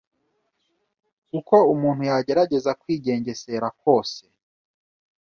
[1.39, 4.21] Uko umuntu yagerageza kwigengesera kose